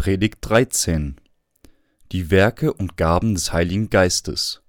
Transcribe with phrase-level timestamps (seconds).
[0.00, 1.16] Predigt 13
[2.10, 4.62] Die Werke und Gaben des Heiligen Geistes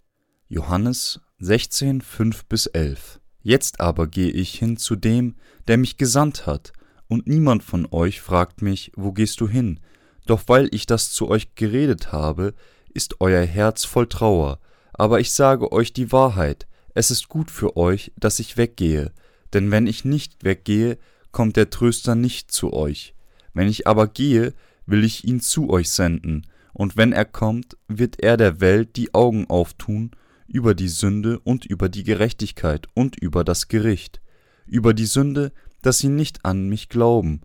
[0.50, 5.38] Johannes 16, 5 bis 11 Jetzt aber gehe ich hin zu dem,
[5.70, 6.74] der mich gesandt hat,
[7.08, 9.80] und niemand von euch fragt mich, wo gehst du hin?
[10.26, 12.54] Doch weil ich das zu euch geredet habe,
[12.94, 14.60] ist euer Herz voll Trauer.
[14.92, 19.14] Aber ich sage euch die Wahrheit, es ist gut für euch, dass ich weggehe,
[19.54, 20.98] denn wenn ich nicht weggehe,
[21.32, 23.16] kommt der Tröster nicht zu euch.
[23.54, 24.54] Wenn ich aber gehe,
[24.86, 29.14] will ich ihn zu euch senden, und wenn er kommt, wird er der Welt die
[29.14, 30.12] Augen auftun
[30.48, 34.22] über die Sünde und über die Gerechtigkeit und über das Gericht,
[34.66, 37.42] über die Sünde, dass sie nicht an mich glauben,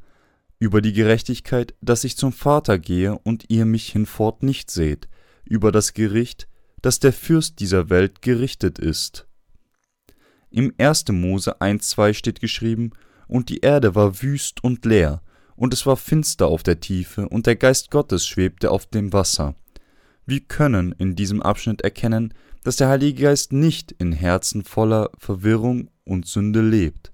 [0.59, 5.09] über die Gerechtigkeit, dass ich zum Vater gehe und ihr mich hinfort nicht seht,
[5.45, 6.49] über das Gericht,
[6.83, 9.27] dass der Fürst dieser Welt gerichtet ist.
[10.51, 11.09] Im 1.
[11.09, 12.91] Mose 1,2 steht geschrieben,
[13.29, 15.21] und die Erde war wüst und leer,
[15.57, 19.55] und es war finster auf der Tiefe, und der Geist Gottes schwebte auf dem Wasser.
[20.27, 25.89] Wir können in diesem Abschnitt erkennen, dass der Heilige Geist nicht in Herzen voller Verwirrung
[26.05, 27.13] und Sünde lebt,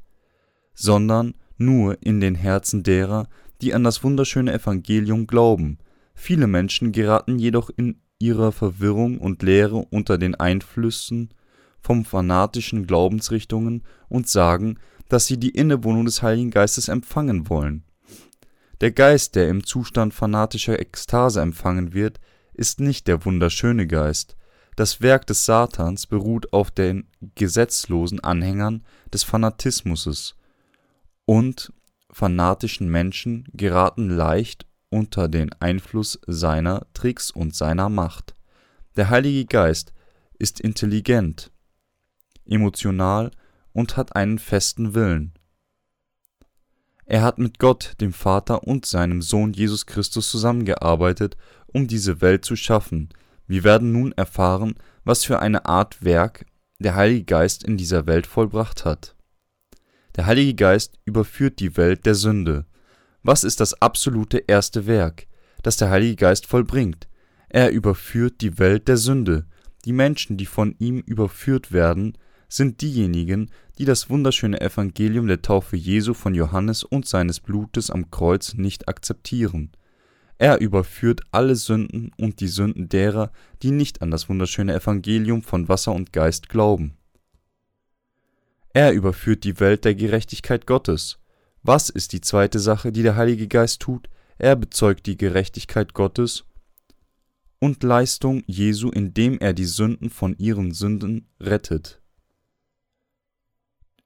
[0.75, 3.29] sondern nur in den Herzen derer,
[3.61, 5.79] die an das wunderschöne Evangelium glauben.
[6.15, 11.31] Viele Menschen geraten jedoch in ihrer Verwirrung und Lehre unter den Einflüssen
[11.81, 17.85] von fanatischen Glaubensrichtungen und sagen, dass sie die Innewohnung des Heiligen Geistes empfangen wollen.
[18.83, 22.19] Der Geist, der im Zustand fanatischer Ekstase empfangen wird,
[22.53, 24.37] ist nicht der wunderschöne Geist.
[24.75, 30.35] Das Werk des Satans beruht auf den gesetzlosen Anhängern des Fanatismus
[31.27, 31.73] und
[32.11, 38.35] fanatischen Menschen geraten leicht unter den Einfluss seiner Tricks und seiner Macht.
[38.97, 39.93] Der Heilige Geist
[40.41, 41.53] ist intelligent,
[42.47, 43.31] emotional
[43.73, 45.35] und hat einen festen Willen.
[47.13, 51.36] Er hat mit Gott, dem Vater und seinem Sohn Jesus Christus zusammengearbeitet,
[51.67, 53.11] um diese Welt zu schaffen.
[53.47, 56.47] Wir werden nun erfahren, was für eine Art Werk
[56.79, 59.14] der Heilige Geist in dieser Welt vollbracht hat.
[60.17, 62.64] Der Heilige Geist überführt die Welt der Sünde.
[63.23, 65.27] Was ist das absolute erste Werk,
[65.63, 67.09] das der Heilige Geist vollbringt?
[67.51, 69.45] Er überführt die Welt der Sünde.
[69.85, 72.17] Die Menschen, die von ihm überführt werden,
[72.55, 78.11] sind diejenigen, die das wunderschöne Evangelium der Taufe Jesu von Johannes und seines Blutes am
[78.11, 79.73] Kreuz nicht akzeptieren.
[80.36, 85.68] Er überführt alle Sünden und die Sünden derer, die nicht an das wunderschöne Evangelium von
[85.68, 86.98] Wasser und Geist glauben.
[88.74, 91.18] Er überführt die Welt der Gerechtigkeit Gottes.
[91.62, 94.11] Was ist die zweite Sache, die der Heilige Geist tut?
[94.36, 96.45] Er bezeugt die Gerechtigkeit Gottes
[97.61, 102.02] und Leistung Jesu, indem er die Sünden von ihren Sünden rettet.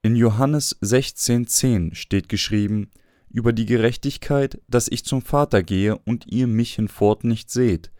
[0.06, 2.92] In Johannes 16,10 steht geschrieben:
[3.28, 7.90] Über die Gerechtigkeit, dass ich zum Vater gehe und ihr mich hinfort nicht seht.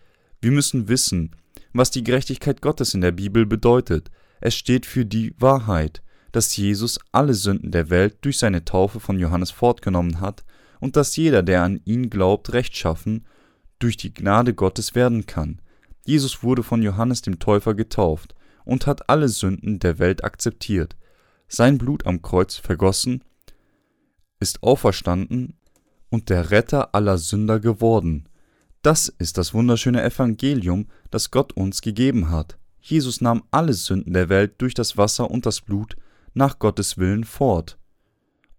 [0.40, 1.32] Wir müssen wissen,
[1.72, 4.12] was die Gerechtigkeit Gottes in der Bibel bedeutet.
[4.40, 6.00] Es steht für die Wahrheit,
[6.30, 10.44] dass Jesus alle Sünden der Welt durch seine Taufe von Johannes fortgenommen hat
[10.78, 13.26] und dass jeder, der an ihn glaubt, rechtschaffen
[13.80, 15.60] durch die Gnade Gottes werden kann.
[16.04, 20.94] Jesus wurde von Johannes dem Täufer getauft und hat alle Sünden der Welt akzeptiert
[21.48, 23.22] sein Blut am Kreuz vergossen,
[24.40, 25.54] ist auferstanden
[26.10, 28.28] und der Retter aller Sünder geworden.
[28.82, 32.58] Das ist das wunderschöne Evangelium, das Gott uns gegeben hat.
[32.80, 35.96] Jesus nahm alle Sünden der Welt durch das Wasser und das Blut
[36.34, 37.78] nach Gottes Willen fort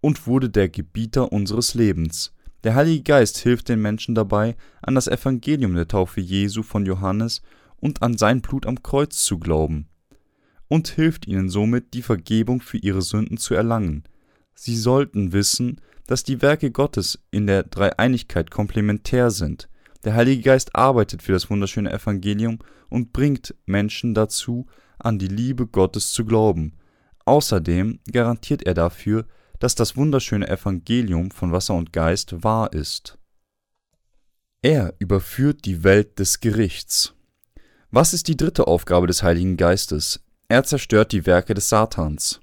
[0.02, 2.34] und wurde der Gebieter unseres Lebens.
[2.64, 7.42] Der Heilige Geist hilft den Menschen dabei, an das Evangelium der Taufe Jesu von Johannes
[7.78, 9.88] und an sein Blut am Kreuz zu glauben
[10.68, 14.04] und hilft ihnen somit, die Vergebung für ihre Sünden zu erlangen.
[14.54, 19.70] Sie sollten wissen, dass die Werke Gottes in der Dreieinigkeit komplementär sind.
[20.04, 24.68] Der Heilige Geist arbeitet für das wunderschöne Evangelium und bringt Menschen dazu,
[25.00, 26.74] an die Liebe Gottes zu glauben.
[27.26, 29.26] Außerdem garantiert er dafür,
[29.60, 33.18] dass das wunderschöne Evangelium von Wasser und Geist wahr ist.
[34.62, 37.14] Er überführt die Welt des Gerichts.
[37.92, 40.24] Was ist die dritte Aufgabe des Heiligen Geistes?
[40.50, 42.40] Er zerstört die Werke des Satans.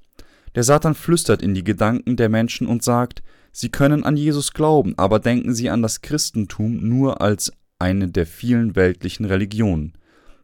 [0.55, 4.93] Der Satan flüstert in die Gedanken der Menschen und sagt, sie können an Jesus glauben,
[4.99, 9.95] aber denken sie an das Christentum nur als eine der vielen weltlichen Religionen.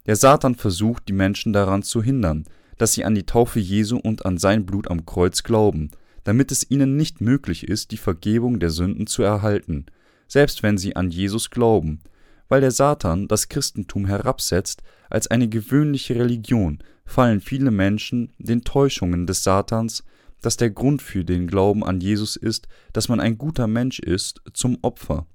[0.06, 2.44] Der Satan versucht, die Menschen daran zu hindern,
[2.78, 5.90] dass sie an die Taufe Jesu und an sein Blut am Kreuz glauben,
[6.24, 9.84] damit es ihnen nicht möglich ist, die Vergebung der Sünden zu erhalten,
[10.28, 12.00] selbst wenn sie an Jesus glauben,
[12.48, 16.78] weil der Satan das Christentum herabsetzt als eine gewöhnliche Religion,
[17.10, 20.04] fallen viele Menschen den Täuschungen des Satans,
[20.40, 24.40] dass der Grund für den Glauben an Jesus ist, dass man ein guter Mensch ist,
[24.54, 25.26] zum Opfer.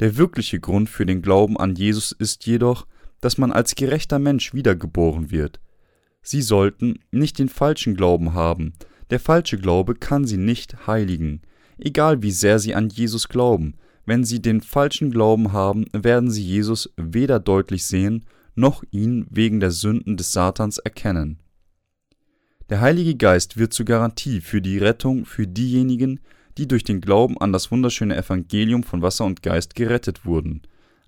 [0.00, 2.86] Der wirkliche Grund für den Glauben an Jesus ist jedoch,
[3.20, 5.60] dass man als gerechter Mensch wiedergeboren wird.
[6.22, 8.74] Sie sollten nicht den falschen Glauben haben,
[9.10, 11.42] der falsche Glaube kann sie nicht heiligen,
[11.78, 13.74] egal wie sehr sie an Jesus glauben,
[14.06, 18.24] wenn sie den falschen Glauben haben, werden sie Jesus weder deutlich sehen,
[18.58, 21.38] noch ihn wegen der Sünden des Satans erkennen.
[22.68, 26.20] Der Heilige Geist wird zur Garantie für die Rettung für diejenigen,
[26.58, 30.62] die durch den Glauben an das wunderschöne Evangelium von Wasser und Geist gerettet wurden.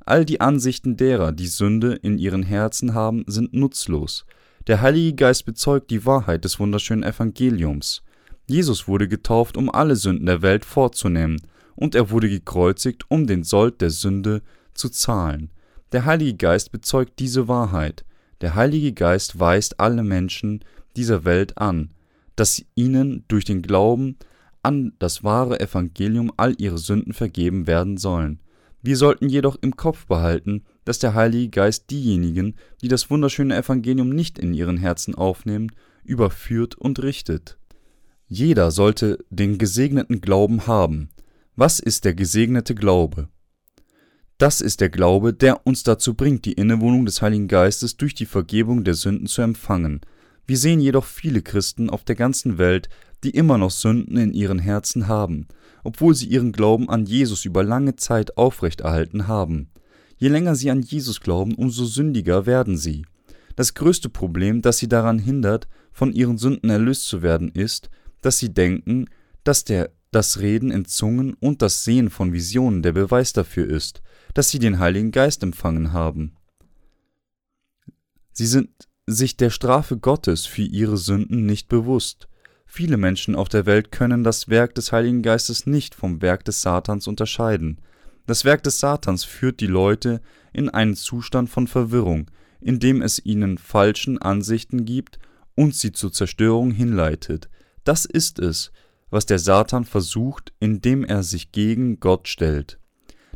[0.07, 4.25] All die Ansichten derer, die Sünde in ihren Herzen haben, sind nutzlos.
[4.67, 8.03] Der Heilige Geist bezeugt die Wahrheit des wunderschönen Evangeliums.
[8.47, 11.41] Jesus wurde getauft, um alle Sünden der Welt vorzunehmen,
[11.75, 14.43] und er wurde gekreuzigt, um den Sold der Sünde
[14.75, 15.51] zu zahlen.
[15.93, 18.05] Der Heilige Geist bezeugt diese Wahrheit.
[18.41, 20.65] Der Heilige Geist weist alle Menschen
[20.97, 21.91] dieser Welt an,
[22.37, 24.17] dass ihnen durch den Glauben
[24.63, 28.41] an das wahre Evangelium all ihre Sünden vergeben werden sollen.
[28.83, 34.11] Wir sollten jedoch im Kopf behalten, dass der Heilige Geist diejenigen, die das wunderschöne Evangelium
[34.11, 35.71] nicht in ihren Herzen aufnehmen,
[36.05, 37.59] überführt und richtet.
[38.27, 41.11] Jeder sollte den gesegneten Glauben haben.
[41.57, 43.29] Was ist der gesegnete Glaube?
[44.41, 48.25] Das ist der Glaube, der uns dazu bringt, die Innewohnung des Heiligen Geistes durch die
[48.25, 50.01] Vergebung der Sünden zu empfangen.
[50.47, 52.89] Wir sehen jedoch viele Christen auf der ganzen Welt,
[53.23, 55.47] die immer noch Sünden in ihren Herzen haben,
[55.85, 59.69] obwohl sie ihren Glauben an Jesus über lange Zeit aufrechterhalten haben.
[60.17, 63.05] Je länger sie an Jesus glauben, umso sündiger werden sie.
[63.57, 67.91] Das größte Problem, das sie daran hindert, von ihren Sünden erlöst zu werden, ist,
[68.23, 69.05] dass sie denken,
[69.45, 74.01] dass der, das Reden in Zungen und das Sehen von Visionen der Beweis dafür ist,
[74.35, 76.37] dass sie den Heiligen Geist empfangen haben.
[78.33, 78.71] Sie sind
[79.07, 82.29] sich der Strafe Gottes für ihre Sünden nicht bewusst.
[82.67, 86.63] Viele Menschen auf der Welt können das Werk des Heiligen Geistes nicht vom Werk des
[86.63, 87.81] Satans unterscheiden.
[88.27, 90.21] Das Werk des Satans führt die Leute
[90.53, 92.31] in einen Zustand von Verwirrung,
[92.61, 95.19] in dem es ihnen falschen Ansichten gibt
[95.57, 97.51] und sie zur Zerstörung hinleitet.
[97.85, 98.71] Das ist es,
[99.11, 102.80] was der Satan versucht, indem er sich gegen Gott stellt.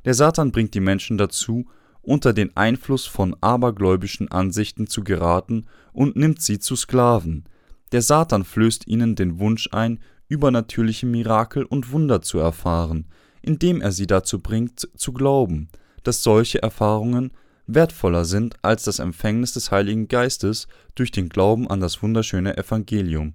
[0.05, 1.67] Der Satan bringt die Menschen dazu,
[2.03, 7.45] unter den Einfluss von abergläubischen Ansichten zu geraten und nimmt sie zu Sklaven.
[7.93, 13.07] Der Satan flößt ihnen den Wunsch ein, übernatürliche Mirakel und Wunder zu erfahren,
[13.41, 15.69] indem er sie dazu bringt, zu glauben,
[16.03, 17.33] dass solche Erfahrungen
[17.67, 23.35] wertvoller sind als das Empfängnis des Heiligen Geistes durch den Glauben an das wunderschöne Evangelium.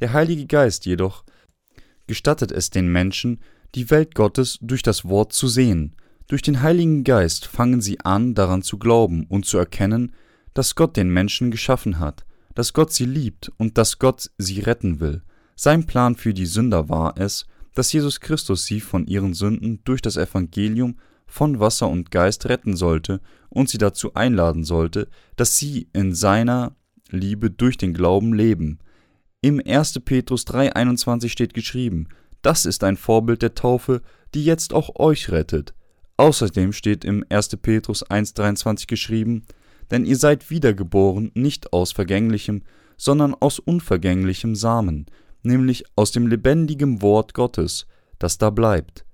[0.00, 1.24] Der Heilige Geist jedoch
[2.06, 3.38] gestattet es den Menschen,
[3.74, 5.96] die Welt Gottes durch das Wort zu sehen.
[6.26, 10.12] Durch den Heiligen Geist fangen sie an, daran zu glauben und zu erkennen,
[10.54, 12.24] dass Gott den Menschen geschaffen hat,
[12.54, 15.22] dass Gott sie liebt und dass Gott sie retten will.
[15.56, 20.02] Sein Plan für die Sünder war es, dass Jesus Christus sie von ihren Sünden durch
[20.02, 20.96] das Evangelium
[21.26, 26.74] von Wasser und Geist retten sollte und sie dazu einladen sollte, dass sie in seiner
[27.10, 28.78] Liebe durch den Glauben leben.
[29.40, 30.00] Im 1.
[30.00, 32.08] Petrus 3,21 steht geschrieben:
[32.42, 34.02] Das ist ein Vorbild der Taufe,
[34.34, 35.74] die jetzt auch euch rettet.
[36.16, 37.56] Außerdem steht im 1.
[37.56, 39.44] Petrus 1,23 geschrieben:
[39.90, 42.62] denn ihr seid wiedergeboren nicht aus vergänglichem,
[42.96, 45.06] sondern aus unvergänglichem Samen,
[45.42, 47.86] nämlich aus dem lebendigen Wort Gottes,
[48.18, 49.04] das da bleibt.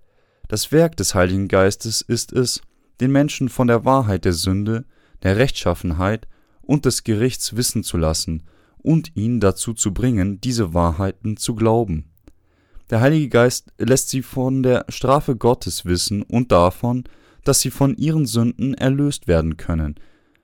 [0.48, 2.60] Das Werk des Heiligen Geistes ist es,
[3.00, 4.84] den Menschen von der Wahrheit der Sünde,
[5.22, 6.26] der Rechtschaffenheit
[6.62, 8.44] und des Gerichts wissen zu lassen
[8.78, 12.12] und ihn dazu zu bringen, diese Wahrheiten zu glauben.
[12.90, 17.04] Der Heilige Geist lässt sie von der Strafe Gottes wissen und davon,
[17.42, 19.96] dass sie von ihren Sünden erlöst werden können,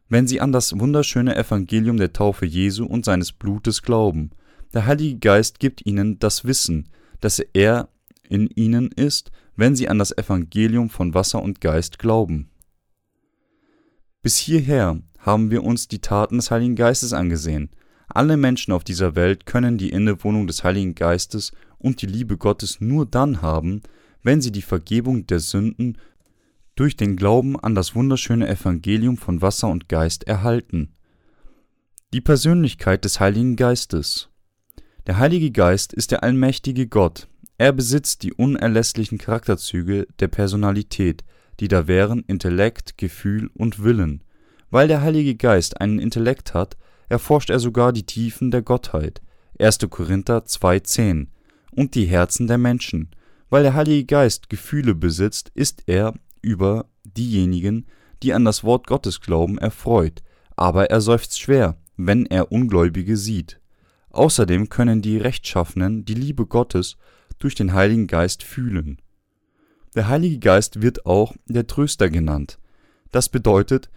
[0.08, 4.30] wenn sie an das wunderschöne Evangelium der Taufe Jesu und seines Blutes glauben.
[4.74, 6.88] Der Heilige Geist gibt ihnen das Wissen,
[7.20, 7.88] dass er
[8.28, 12.50] in ihnen ist, wenn sie an das Evangelium von Wasser und Geist glauben.
[14.22, 17.70] Bis hierher haben wir uns die Taten des Heiligen Geistes angesehen.
[18.08, 22.80] Alle Menschen auf dieser Welt können die Innewohnung des Heiligen Geistes und die Liebe Gottes
[22.80, 23.82] nur dann haben,
[24.22, 25.98] wenn sie die Vergebung der Sünden
[26.74, 30.94] durch den Glauben an das wunderschöne Evangelium von Wasser und Geist erhalten.
[32.12, 34.30] Die Persönlichkeit des Heiligen Geistes
[35.06, 37.28] Der Heilige Geist ist der allmächtige Gott.
[37.58, 41.24] Er besitzt die unerlässlichen Charakterzüge der Personalität,
[41.60, 44.24] die da wären Intellekt, Gefühl und Willen.
[44.70, 46.76] Weil der Heilige Geist einen Intellekt hat,
[47.08, 49.20] erforscht er sogar die Tiefen der Gottheit.
[49.58, 49.78] 1.
[49.90, 51.26] Korinther 2,10
[51.74, 53.10] und die Herzen der Menschen.
[53.50, 57.86] Weil der Heilige Geist Gefühle besitzt, ist er über diejenigen,
[58.22, 60.22] die an das Wort Gottes glauben, erfreut,
[60.56, 63.60] aber er seufzt schwer, wenn er Ungläubige sieht.
[64.10, 66.96] Außerdem können die Rechtschaffenen die Liebe Gottes
[67.38, 69.00] durch den Heiligen Geist fühlen.
[69.94, 72.58] Der Heilige Geist wird auch der Tröster genannt.
[73.10, 73.90] Das bedeutet,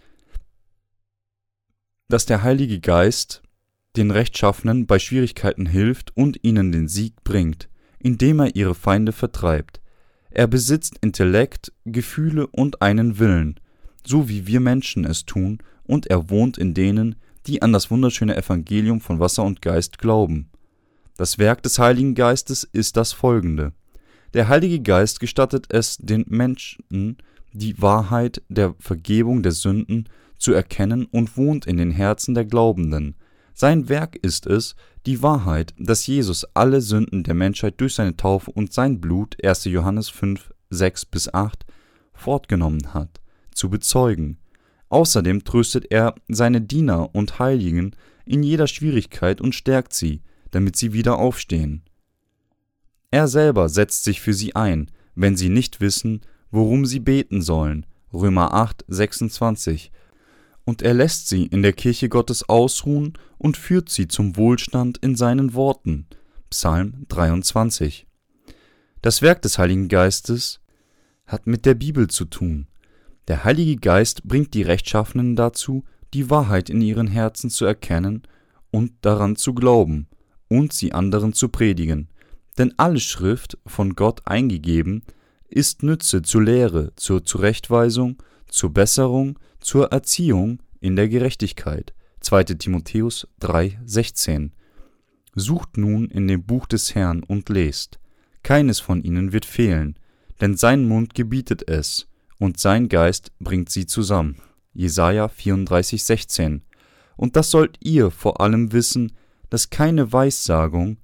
[2.08, 3.42] dass der Heilige Geist
[3.96, 9.80] den Rechtschaffenen bei Schwierigkeiten hilft und ihnen den Sieg bringt, indem er ihre Feinde vertreibt.
[10.30, 13.58] Er besitzt Intellekt, Gefühle und einen Willen,
[14.06, 18.36] so wie wir Menschen es tun, und er wohnt in denen, die an das wunderschöne
[18.36, 20.50] Evangelium von Wasser und Geist glauben.
[21.16, 23.72] Das Werk des Heiligen Geistes ist das folgende.
[24.34, 27.16] Der Heilige Geist gestattet es den Menschen,
[27.52, 33.14] die Wahrheit der Vergebung der Sünden zu erkennen und wohnt in den Herzen der Glaubenden.
[33.58, 38.50] Sein Werk ist es, die Wahrheit, dass Jesus alle Sünden der Menschheit durch seine Taufe
[38.50, 39.64] und sein Blut 1.
[39.64, 41.64] Johannes 5, 6 bis 8
[42.12, 43.18] fortgenommen hat,
[43.54, 44.36] zu bezeugen.
[44.90, 47.96] Außerdem tröstet er seine Diener und Heiligen
[48.26, 50.20] in jeder Schwierigkeit und stärkt sie,
[50.50, 51.82] damit sie wieder aufstehen.
[53.10, 56.20] Er selber setzt sich für sie ein, wenn sie nicht wissen,
[56.50, 57.86] worum sie beten sollen.
[58.12, 59.92] Römer 8, 26.
[60.66, 65.14] Und er lässt sie in der Kirche Gottes ausruhen und führt sie zum Wohlstand in
[65.14, 66.08] seinen Worten.
[66.50, 68.06] Psalm 23.
[69.00, 70.60] Das Werk des Heiligen Geistes
[71.24, 72.66] hat mit der Bibel zu tun.
[73.28, 78.22] Der Heilige Geist bringt die Rechtschaffenen dazu, die Wahrheit in ihren Herzen zu erkennen
[78.72, 80.08] und daran zu glauben
[80.48, 82.08] und sie anderen zu predigen.
[82.58, 85.04] Denn alle Schrift, von Gott eingegeben,
[85.48, 91.94] ist Nütze zur Lehre, zur Zurechtweisung, zur Besserung, zur Erziehung in der Gerechtigkeit.
[92.20, 92.44] 2.
[92.44, 94.50] Timotheus 3,16
[95.34, 97.98] Sucht nun in dem Buch des Herrn und lest.
[98.42, 99.98] Keines von ihnen wird fehlen,
[100.40, 104.36] denn sein Mund gebietet es, und sein Geist bringt sie zusammen.
[104.72, 106.60] Jesaja 34,16
[107.16, 109.12] Und das sollt ihr vor allem wissen,
[109.50, 110.98] dass keine Weissagung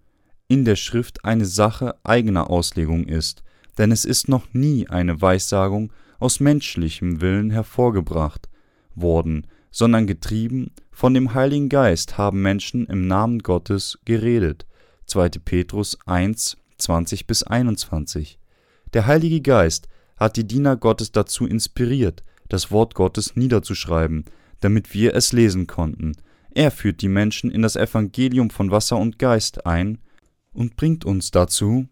[0.49, 3.43] in der Schrift eine Sache eigener Auslegung ist,
[3.79, 5.93] denn es ist noch nie eine Weissagung
[6.23, 8.49] aus menschlichem Willen hervorgebracht
[8.95, 14.67] worden, sondern getrieben von dem Heiligen Geist haben Menschen im Namen Gottes geredet.
[15.07, 15.31] 2.
[15.45, 18.39] Petrus 1, 20 bis 21.
[18.93, 24.25] Der Heilige Geist hat die Diener Gottes dazu inspiriert, das Wort Gottes niederzuschreiben,
[24.61, 26.13] damit wir es lesen konnten.
[26.55, 29.99] Er führt die Menschen in das Evangelium von Wasser und Geist ein
[30.53, 31.89] und bringt uns dazu,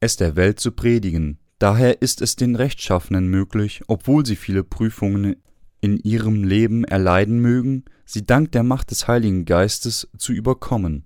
[0.00, 1.38] es der Welt zu predigen.
[1.60, 5.36] Daher ist es den Rechtschaffenen möglich, obwohl sie viele Prüfungen
[5.82, 11.04] in ihrem Leben erleiden mögen, sie dank der Macht des Heiligen Geistes zu überkommen.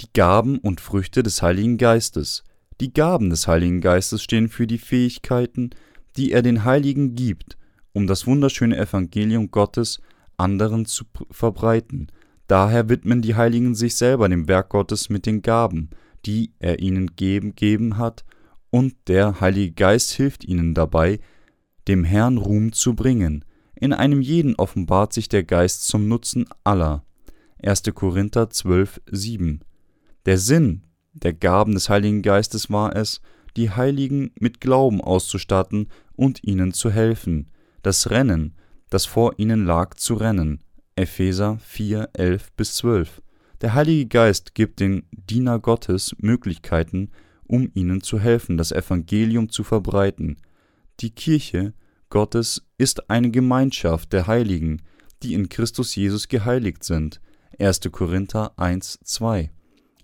[0.00, 2.42] Die Gaben und Früchte des Heiligen Geistes.
[2.80, 5.70] Die Gaben des Heiligen Geistes stehen für die Fähigkeiten,
[6.16, 7.58] die er den Heiligen gibt,
[7.92, 10.00] um das wunderschöne Evangelium Gottes
[10.38, 12.10] anderen zu verbreiten.
[12.46, 15.90] Daher widmen die Heiligen sich selber dem Werk Gottes mit den Gaben,
[16.24, 18.24] die er ihnen geben, geben hat,
[18.72, 21.20] und der Heilige Geist hilft ihnen dabei,
[21.86, 23.44] dem Herrn Ruhm zu bringen.
[23.74, 27.04] In einem jeden offenbart sich der Geist zum Nutzen aller.
[27.62, 27.82] 1.
[27.94, 29.60] Korinther 12, 7.
[30.24, 33.20] Der Sinn der Gaben des Heiligen Geistes war es,
[33.58, 37.50] die Heiligen mit Glauben auszustatten und ihnen zu helfen,
[37.82, 38.54] das Rennen,
[38.88, 40.60] das vor ihnen lag, zu rennen.
[40.96, 43.20] Epheser 4, 11 bis 12.
[43.60, 47.10] Der Heilige Geist gibt den Diener Gottes Möglichkeiten,
[47.52, 50.38] um ihnen zu helfen, das Evangelium zu verbreiten.
[51.00, 51.74] Die Kirche
[52.08, 54.80] Gottes ist eine Gemeinschaft der Heiligen,
[55.22, 57.20] die in Christus Jesus geheiligt sind.
[57.58, 57.80] 1.
[57.92, 59.50] Korinther 1, 2.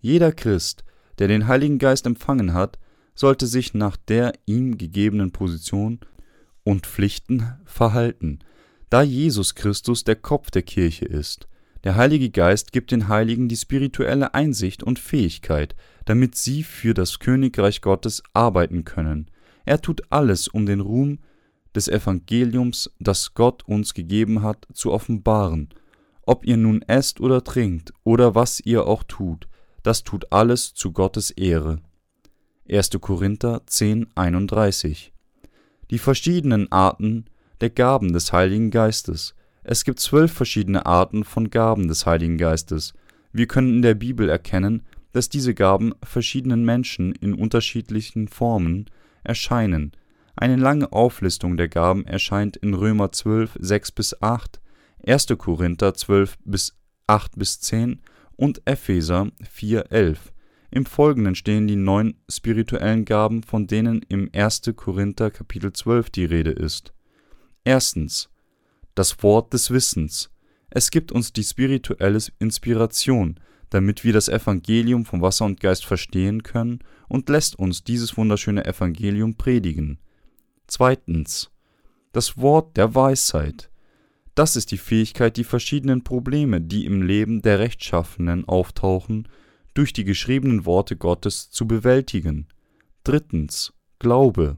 [0.03, 0.85] Jeder Christ,
[1.19, 2.79] der den Heiligen Geist empfangen hat,
[3.15, 6.01] sollte sich nach der ihm gegebenen Position
[6.65, 8.41] und Pflichten verhalten,
[8.91, 11.49] da Jesus Christus der Kopf der Kirche ist.
[11.85, 17.19] Der Heilige Geist gibt den Heiligen die spirituelle Einsicht und Fähigkeit, damit sie für das
[17.21, 19.31] Königreich Gottes arbeiten können.
[19.65, 21.19] Er tut alles, um den Ruhm
[21.75, 25.69] des Evangeliums, das Gott uns gegeben hat, zu offenbaren.
[26.23, 29.49] Ob ihr nun esst oder trinkt oder was ihr auch tut,
[29.83, 31.81] das tut alles zu Gottes Ehre.
[32.71, 32.91] 1.
[33.01, 35.13] Korinther 10, 31
[35.91, 37.27] Die verschiedenen Arten
[37.61, 39.35] der Gaben des Heiligen Geistes
[39.71, 42.95] es gibt zwölf verschiedene Arten von Gaben des Heiligen Geistes.
[43.35, 44.83] Wir können in der Bibel erkennen,
[45.13, 48.87] dass diese Gaben verschiedenen Menschen in unterschiedlichen Formen
[49.25, 49.93] erscheinen.
[50.37, 54.59] Eine lange Auflistung der Gaben erscheint in Römer 12, 6 bis 8,
[55.07, 55.27] 1.
[55.37, 56.75] Korinther 12 bis
[57.07, 58.01] 8 bis 10
[58.37, 60.33] und Epheser 4, 11.
[60.71, 64.63] Im Folgenden stehen die neun spirituellen Gaben, von denen im 1.
[64.77, 66.95] Korinther Kapitel 12 die Rede ist.
[67.65, 68.31] Erstens
[68.99, 70.31] das Wort des Wissens.
[70.71, 73.39] Es gibt uns die spirituelle Inspiration,
[73.71, 78.65] damit wir das Evangelium von Wasser und Geist verstehen können und lässt uns dieses wunderschöne
[78.65, 79.99] Evangelium predigen.
[80.67, 81.51] Zweitens.
[82.13, 83.71] Das Wort der Weisheit.
[84.35, 89.29] Das ist die Fähigkeit, die verschiedenen Probleme, die im Leben der Rechtschaffenen auftauchen,
[89.75, 92.49] durch die geschriebenen Worte Gottes zu bewältigen.
[93.05, 93.73] Drittens.
[94.01, 94.57] Glaube.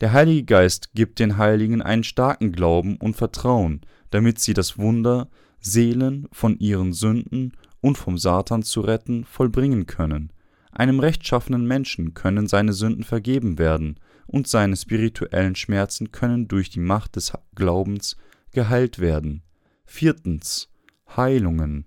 [0.00, 5.28] Der Heilige Geist gibt den Heiligen einen starken Glauben und Vertrauen, damit sie das Wunder,
[5.58, 10.32] Seelen von ihren Sünden und vom Satan zu retten, vollbringen können.
[10.70, 16.80] Einem rechtschaffenen Menschen können seine Sünden vergeben werden, und seine spirituellen Schmerzen können durch die
[16.80, 18.16] Macht des Glaubens
[18.52, 19.42] geheilt werden.
[19.84, 20.68] Viertens.
[21.16, 21.86] Heilungen.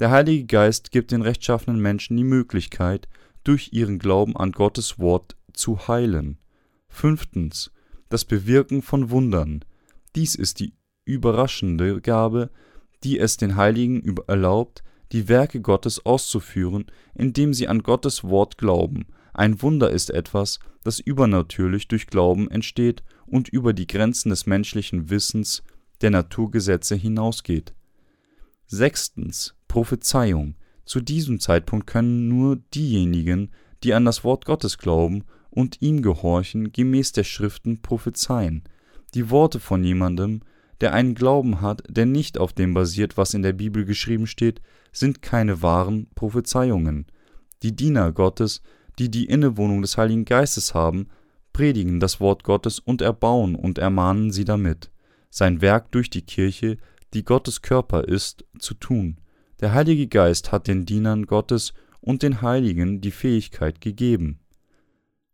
[0.00, 3.08] Der Heilige Geist gibt den rechtschaffenen Menschen die Möglichkeit,
[3.44, 6.38] durch ihren Glauben an Gottes Wort zu heilen.
[6.88, 7.70] Fünftens.
[8.08, 9.64] Das Bewirken von Wundern.
[10.14, 10.74] Dies ist die
[11.04, 12.50] überraschende Gabe,
[13.04, 19.06] die es den Heiligen erlaubt, die Werke Gottes auszuführen, indem sie an Gottes Wort glauben.
[19.32, 25.10] Ein Wunder ist etwas, das übernatürlich durch Glauben entsteht und über die Grenzen des menschlichen
[25.10, 25.62] Wissens
[26.00, 27.74] der Naturgesetze hinausgeht.
[28.66, 29.54] Sechstens.
[29.68, 30.54] Prophezeiung.
[30.84, 33.50] Zu diesem Zeitpunkt können nur diejenigen,
[33.82, 35.24] die an das Wort Gottes glauben
[35.56, 38.62] und ihm gehorchen, gemäß der Schriften prophezeien.
[39.14, 40.42] Die Worte von jemandem,
[40.82, 44.60] der einen Glauben hat, der nicht auf dem basiert, was in der Bibel geschrieben steht,
[44.92, 47.06] sind keine wahren Prophezeiungen.
[47.62, 48.60] Die Diener Gottes,
[48.98, 51.08] die die Innewohnung des Heiligen Geistes haben,
[51.54, 54.90] predigen das Wort Gottes und erbauen und ermahnen sie damit,
[55.30, 56.76] sein Werk durch die Kirche,
[57.14, 59.16] die Gottes Körper ist, zu tun.
[59.60, 61.72] Der Heilige Geist hat den Dienern Gottes
[62.02, 64.40] und den Heiligen die Fähigkeit gegeben.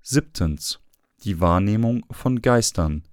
[0.05, 0.81] Siebtens.
[1.23, 3.05] Die Wahrnehmung von Geistern.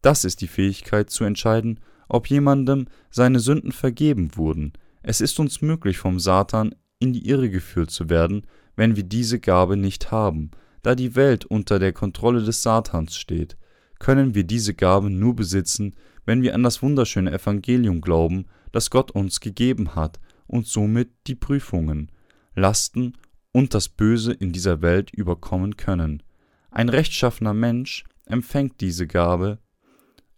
[0.00, 4.72] Das ist die Fähigkeit zu entscheiden, ob jemandem seine Sünden vergeben wurden.
[5.02, 9.38] Es ist uns möglich, vom Satan in die Irre geführt zu werden, wenn wir diese
[9.38, 10.50] Gabe nicht haben.
[10.82, 13.58] Da die Welt unter der Kontrolle des Satans steht,
[13.98, 15.94] können wir diese Gabe nur besitzen,
[16.24, 21.34] wenn wir an das wunderschöne Evangelium glauben, das Gott uns gegeben hat und somit die
[21.34, 22.10] Prüfungen,
[22.54, 23.12] Lasten
[23.54, 26.22] und das Böse in dieser Welt überkommen können.
[26.70, 29.60] Ein rechtschaffener Mensch empfängt diese Gabe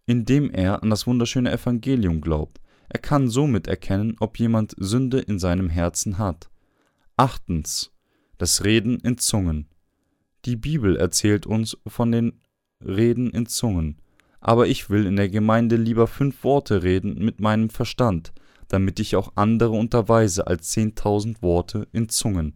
[0.07, 2.61] indem er an das wunderschöne Evangelium glaubt.
[2.89, 6.49] Er kann somit erkennen, ob jemand Sünde in seinem Herzen hat.
[7.17, 7.93] Achtens.
[8.39, 9.67] Das Reden in Zungen.
[10.45, 12.41] Die Bibel erzählt uns von den
[12.85, 13.97] Reden in Zungen.
[14.41, 18.33] Aber ich will in der Gemeinde lieber fünf Worte reden mit meinem Verstand,
[18.69, 22.55] damit ich auch andere unterweise als zehntausend Worte in Zungen.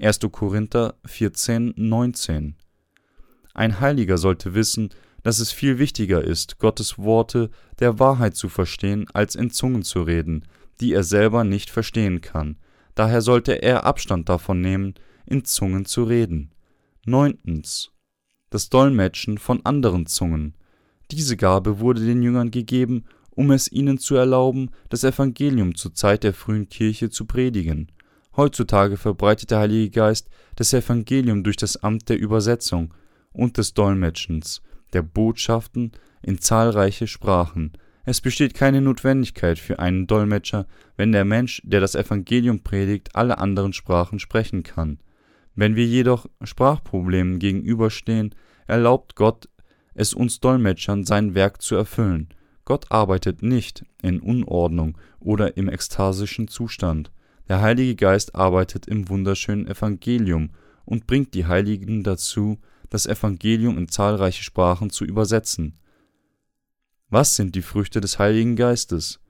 [0.00, 0.20] 1.
[0.30, 2.54] Korinther 14, 19.
[3.52, 4.90] Ein Heiliger sollte wissen,
[5.24, 10.02] dass es viel wichtiger ist, Gottes Worte der Wahrheit zu verstehen, als in Zungen zu
[10.02, 10.44] reden,
[10.80, 12.58] die er selber nicht verstehen kann.
[12.94, 14.94] Daher sollte er Abstand davon nehmen,
[15.26, 16.52] in Zungen zu reden.
[17.04, 17.90] Neuntens.
[18.50, 20.54] Das Dolmetschen von anderen Zungen.
[21.10, 26.22] Diese Gabe wurde den Jüngern gegeben, um es ihnen zu erlauben, das Evangelium zur Zeit
[26.22, 27.90] der frühen Kirche zu predigen.
[28.38, 32.94] Heutzutage verbreitet der Heilige Geist das Evangelium durch das Amt der Übersetzung
[33.32, 35.90] und des Dolmetschens, der Botschaften
[36.22, 37.72] in zahlreiche Sprachen.
[38.04, 43.38] Es besteht keine Notwendigkeit für einen Dolmetscher, wenn der Mensch, der das Evangelium predigt, alle
[43.38, 45.00] anderen Sprachen sprechen kann.
[45.56, 48.36] Wenn wir jedoch Sprachproblemen gegenüberstehen,
[48.68, 49.48] erlaubt Gott
[49.94, 52.28] es uns Dolmetschern sein Werk zu erfüllen.
[52.64, 57.10] Gott arbeitet nicht in Unordnung oder im ekstasischen Zustand.
[57.48, 60.50] Der Heilige Geist arbeitet im wunderschönen Evangelium
[60.84, 62.58] und bringt die Heiligen dazu,
[62.90, 65.78] das Evangelium in zahlreiche Sprachen zu übersetzen.
[67.08, 69.20] Was sind die Früchte des Heiligen Geistes?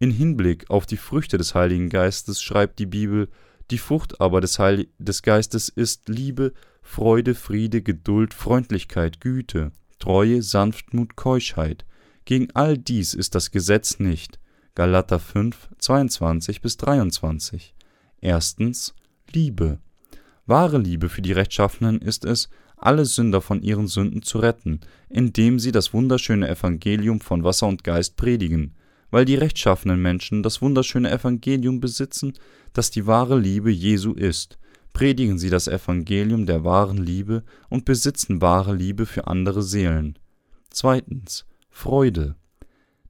[0.00, 3.28] In Hinblick auf die Früchte des Heiligen Geistes schreibt die Bibel,
[3.70, 6.52] die Frucht aber des, Heil des Geistes ist Liebe,
[6.82, 11.84] Freude, Friede, Geduld, Freundlichkeit, Güte, Treue, Sanftmut, Keuschheit.
[12.24, 14.39] Gegen all dies ist das Gesetz nicht.
[14.76, 17.74] Galater 5, 22 bis 23.
[18.20, 18.94] Erstens
[19.32, 19.80] Liebe.
[20.46, 25.58] Wahre Liebe für die Rechtschaffenen ist es, alle Sünder von ihren Sünden zu retten, indem
[25.58, 28.76] sie das wunderschöne Evangelium von Wasser und Geist predigen,
[29.10, 32.34] weil die rechtschaffenen Menschen das wunderschöne Evangelium besitzen,
[32.72, 34.58] das die wahre Liebe Jesu ist.
[34.92, 40.16] Predigen sie das Evangelium der wahren Liebe und besitzen wahre Liebe für andere Seelen.
[40.70, 41.44] Zweitens.
[41.70, 42.36] Freude.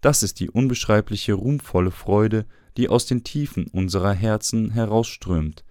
[0.01, 5.65] Das ist die unbeschreibliche, ruhmvolle Freude, die aus den Tiefen unserer Herzen herausströmt,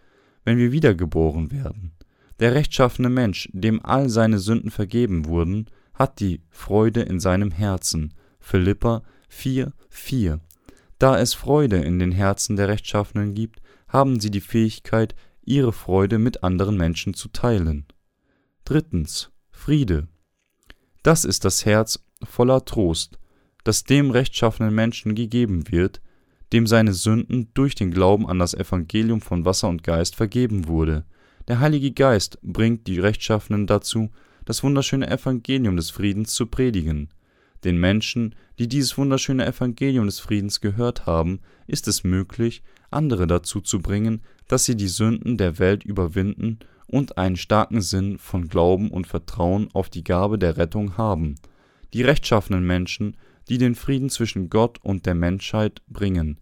[0.44, 1.94] wenn wir wiedergeboren werden.
[2.40, 8.14] Der rechtschaffene Mensch, dem all seine Sünden vergeben wurden, hat die Freude in seinem Herzen.
[8.40, 10.40] Philippa 4, 4.
[10.98, 16.20] Da es Freude in den Herzen der Rechtschaffenen gibt, haben sie die Fähigkeit, ihre Freude
[16.20, 17.86] mit anderen Menschen zu teilen.
[18.64, 19.32] Drittens.
[19.52, 20.08] Friede.
[21.04, 23.20] Das ist das Herz voller Trost,
[23.64, 26.02] das dem rechtschaffenen Menschen gegeben wird,
[26.54, 31.06] dem seine Sünden durch den Glauben an das Evangelium von Wasser und Geist vergeben wurde.
[31.48, 34.10] Der Heilige Geist bringt die Rechtschaffenen dazu,
[34.46, 37.10] das wunderschöne Evangelium des Friedens zu predigen.
[37.64, 43.62] Den Menschen, die dieses wunderschöne Evangelium des Friedens gehört haben, ist es möglich, andere dazu
[43.62, 48.90] zu bringen, dass sie die Sünden der Welt überwinden und einen starken Sinn von Glauben
[48.90, 51.36] und Vertrauen auf die Gabe der Rettung haben.
[51.94, 53.16] Die rechtschaffenen Menschen,
[53.50, 56.40] die den Frieden zwischen Gott und der Menschheit bringen,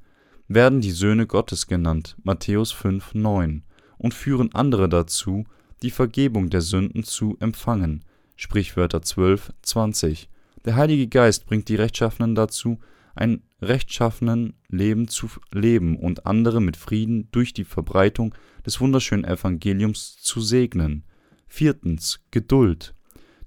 [0.47, 3.63] werden die Söhne Gottes genannt, Matthäus 5, 9,
[3.97, 5.45] und führen andere dazu,
[5.81, 8.03] die Vergebung der Sünden zu empfangen,
[8.35, 10.29] Sprichwörter 12, 20.
[10.65, 12.79] Der Heilige Geist bringt die Rechtschaffenen dazu,
[13.15, 20.17] ein rechtschaffenen Leben zu leben und andere mit Frieden durch die Verbreitung des wunderschönen Evangeliums
[20.17, 21.03] zu segnen.
[21.47, 22.93] Viertens Geduld.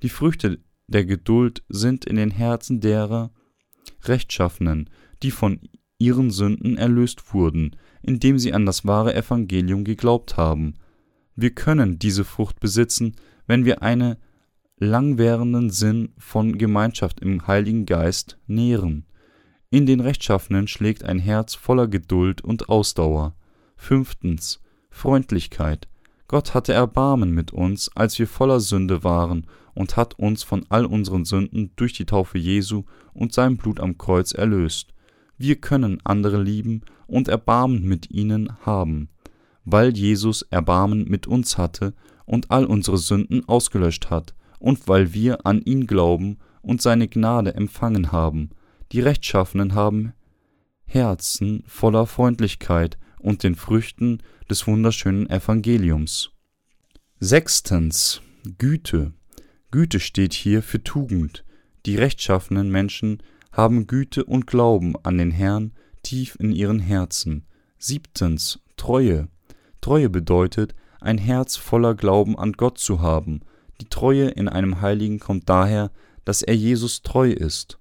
[0.02, 3.30] Die Früchte der Geduld sind in den Herzen derer
[4.04, 4.90] Rechtschaffenen,
[5.22, 5.60] die von
[5.98, 10.74] ihren Sünden erlöst wurden, indem sie an das wahre Evangelium geglaubt haben.
[11.36, 14.16] Wir können diese Frucht besitzen, wenn wir einen
[14.78, 19.04] langwährenden Sinn von Gemeinschaft im Heiligen Geist nähren.
[19.68, 23.36] In den Rechtschaffenen schlägt ein Herz voller Geduld und Ausdauer.
[23.76, 24.60] Fünftens.
[24.90, 25.86] Freundlichkeit.
[26.26, 30.84] Gott hatte Erbarmen mit uns, als wir voller Sünde waren, und hat uns von all
[30.84, 34.94] unseren Sünden durch die Taufe Jesu und sein Blut am Kreuz erlöst.
[35.38, 39.08] Wir können andere lieben und Erbarmen mit ihnen haben,
[39.64, 41.94] weil Jesus Erbarmen mit uns hatte
[42.26, 47.54] und all unsere Sünden ausgelöscht hat, und weil wir an ihn glauben und seine Gnade
[47.54, 48.50] empfangen haben.
[48.92, 50.12] Die Rechtschaffenen haben
[50.84, 54.18] Herzen voller Freundlichkeit und den Früchten
[54.48, 56.30] des wunderschönen Evangeliums.
[57.20, 58.22] Sechstens.
[58.58, 59.12] Güte.
[59.70, 61.44] Güte steht hier für Tugend.
[61.86, 67.46] Die rechtschaffenen Menschen haben Güte und Glauben an den Herrn tief in ihren Herzen.
[67.78, 68.60] Siebtens.
[68.76, 69.28] Treue.
[69.80, 73.40] Treue bedeutet, ein Herz voller Glauben an Gott zu haben.
[73.80, 75.90] Die Treue in einem Heiligen kommt daher,
[76.24, 77.78] dass er Jesus treu ist.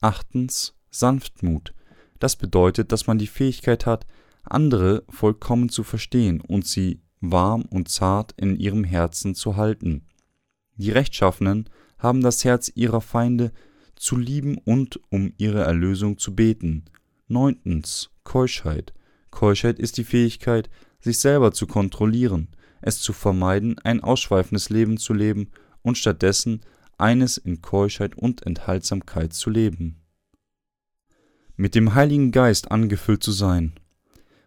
[0.00, 1.74] Achtens Sanftmut.
[2.18, 4.06] Das bedeutet, dass man die Fähigkeit hat,
[4.44, 10.06] andere vollkommen zu verstehen und sie warm und zart in ihrem Herzen zu halten.
[10.76, 13.52] Die Rechtschaffenen haben das Herz ihrer Feinde
[13.96, 16.84] zu lieben und um ihre Erlösung zu beten.
[17.26, 18.92] Neuntens Keuschheit.
[19.30, 22.48] Keuschheit ist die Fähigkeit, sich selber zu kontrollieren,
[22.80, 25.50] es zu vermeiden, ein ausschweifendes Leben zu leben
[25.82, 26.60] und stattdessen
[26.96, 29.96] eines in Keuschheit und Enthaltsamkeit zu leben.
[31.56, 33.74] Mit dem Heiligen Geist angefüllt zu sein.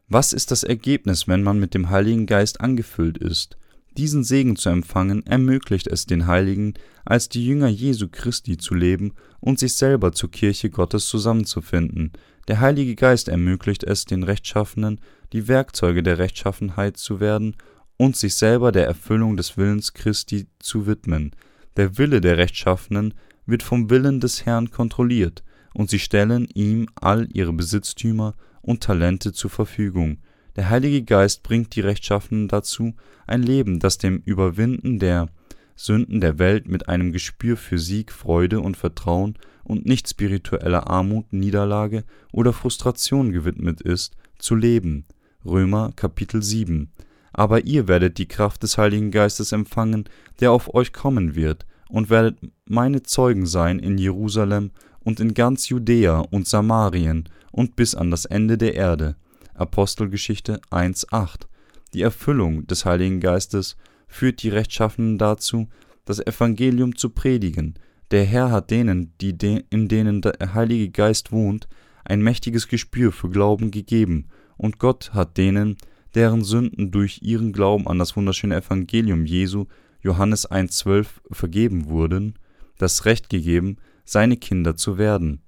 [0.07, 3.57] Was ist das Ergebnis, wenn man mit dem Heiligen Geist angefüllt ist?
[3.97, 9.13] Diesen Segen zu empfangen ermöglicht es den Heiligen, als die Jünger Jesu Christi zu leben
[9.41, 12.13] und sich selber zur Kirche Gottes zusammenzufinden.
[12.47, 15.01] Der Heilige Geist ermöglicht es den Rechtschaffenen,
[15.33, 17.55] die Werkzeuge der Rechtschaffenheit zu werden
[17.97, 21.31] und sich selber der Erfüllung des Willens Christi zu widmen.
[21.75, 23.13] Der Wille der Rechtschaffenen
[23.45, 29.33] wird vom Willen des Herrn kontrolliert, und sie stellen ihm all ihre Besitztümer und Talente
[29.33, 30.17] zur Verfügung.
[30.55, 32.93] Der Heilige Geist bringt die Rechtschaffenen dazu,
[33.27, 35.29] ein Leben, das dem Überwinden der
[35.75, 41.31] Sünden der Welt mit einem Gespür für Sieg, Freude und Vertrauen und nicht spiritueller Armut,
[41.31, 45.05] Niederlage oder Frustration gewidmet ist, zu leben.
[45.45, 46.91] Römer Kapitel 7
[47.33, 50.05] aber ihr werdet die Kraft des Heiligen Geistes empfangen,
[50.39, 55.69] der auf euch kommen wird, und werdet meine Zeugen sein in Jerusalem und in ganz
[55.69, 59.15] Judäa und Samarien und bis an das Ende der Erde.
[59.53, 61.47] Apostelgeschichte 1,8
[61.93, 65.67] Die Erfüllung des Heiligen Geistes führt die Rechtschaffenen dazu,
[66.05, 67.75] das Evangelium zu predigen.
[68.11, 71.67] Der Herr hat denen, die de in denen der Heilige Geist wohnt,
[72.03, 75.77] ein mächtiges Gespür für Glauben gegeben, und Gott hat denen,
[76.13, 79.65] deren Sünden durch ihren Glauben an das wunderschöne Evangelium Jesu
[80.01, 82.35] Johannes 1,12 vergeben wurden,
[82.77, 85.41] das Recht gegeben, seine Kinder zu werden.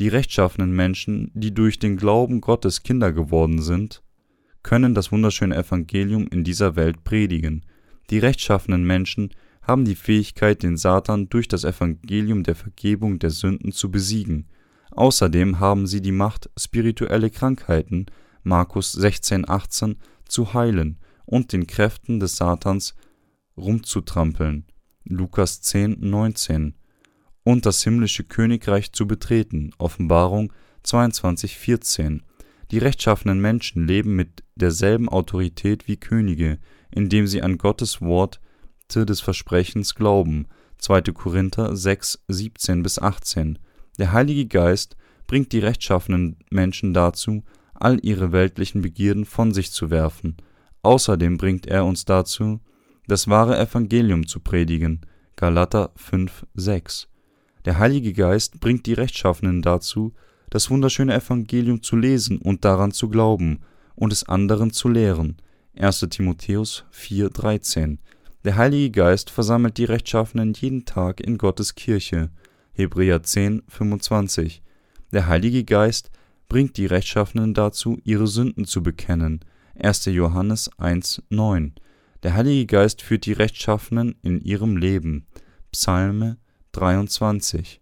[0.00, 4.02] Die rechtschaffenen Menschen, die durch den Glauben Gottes Kinder geworden sind,
[4.62, 7.64] können das wunderschöne Evangelium in dieser Welt predigen.
[8.10, 9.30] Die rechtschaffenen Menschen
[9.62, 14.48] haben die Fähigkeit, den Satan durch das Evangelium der Vergebung der Sünden zu besiegen.
[14.90, 18.06] Außerdem haben sie die Macht, spirituelle Krankheiten,
[18.42, 19.96] Markus 16, 18,
[20.28, 22.94] zu heilen und den Kräften des Satans
[23.56, 24.66] rumzutrampeln,
[25.04, 26.74] Lukas 10, 19,
[27.44, 30.52] und das himmlische Königreich zu betreten, Offenbarung
[30.82, 32.22] 22, 14.
[32.70, 36.58] Die rechtschaffenen Menschen leben mit derselben Autorität wie Könige,
[36.90, 38.40] indem sie an Gottes Wort
[38.90, 40.46] des Versprechens glauben,
[40.78, 41.02] 2.
[41.12, 43.58] Korinther 6, 17 bis 18.
[43.98, 49.90] Der Heilige Geist bringt die rechtschaffenen Menschen dazu, all ihre weltlichen Begierden von sich zu
[49.90, 50.36] werfen.
[50.82, 52.60] Außerdem bringt er uns dazu,
[53.06, 55.00] das wahre Evangelium zu predigen.
[55.36, 57.08] Galater 5, 6.
[57.64, 60.12] Der Heilige Geist bringt die Rechtschaffenen dazu,
[60.50, 63.60] das wunderschöne Evangelium zu lesen und daran zu glauben
[63.94, 65.36] und es anderen zu lehren.
[65.76, 66.06] 1.
[66.10, 67.98] Timotheus 4,13
[68.44, 72.30] Der Heilige Geist versammelt die Rechtschaffenen jeden Tag in Gottes Kirche.
[72.72, 74.60] Hebräer 10,25
[75.12, 76.10] Der Heilige Geist
[76.48, 79.40] bringt die Rechtschaffenen dazu, ihre Sünden zu bekennen.
[79.80, 80.04] 1.
[80.06, 81.72] Johannes 1,9
[82.22, 85.26] Der Heilige Geist führt die Rechtschaffenen in ihrem Leben.
[85.72, 86.36] Psalme
[86.74, 87.80] 23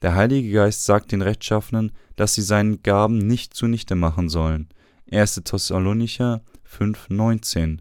[0.00, 4.68] Der Heilige Geist sagt den Rechtschaffenen, dass sie seinen Gaben nicht zunichte machen sollen.
[5.10, 5.42] 1.
[5.44, 7.80] Thessalonicher 5,19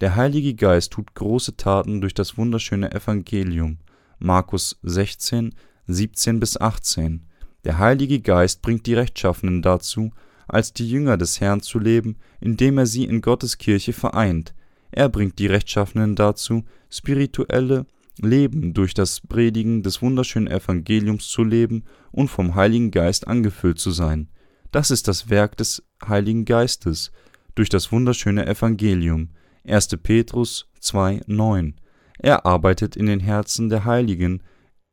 [0.00, 3.78] Der Heilige Geist tut große Taten durch das wunderschöne Evangelium.
[4.18, 5.54] Markus 16,
[5.86, 7.26] 17 bis 18
[7.64, 10.12] Der Heilige Geist bringt die Rechtschaffenen dazu,
[10.46, 14.54] als die Jünger des Herrn zu leben, indem er sie in Gottes Kirche vereint.
[14.90, 17.86] Er bringt die Rechtschaffenen dazu, spirituelle
[18.18, 23.90] Leben durch das Predigen des wunderschönen Evangeliums zu leben und vom Heiligen Geist angefüllt zu
[23.90, 24.28] sein.
[24.70, 27.10] Das ist das Werk des Heiligen Geistes
[27.54, 29.30] durch das wunderschöne Evangelium.
[29.66, 29.88] 1.
[30.02, 31.74] Petrus 2,9.
[32.18, 34.42] Er arbeitet in den Herzen der Heiligen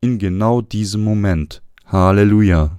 [0.00, 1.62] in genau diesem Moment.
[1.86, 2.78] Halleluja!